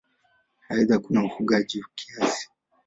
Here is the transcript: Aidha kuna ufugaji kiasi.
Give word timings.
Aidha 0.69 0.99
kuna 0.99 1.23
ufugaji 1.25 1.83
kiasi. 1.95 2.49